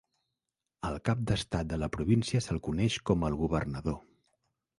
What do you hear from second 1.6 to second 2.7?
de la província se'l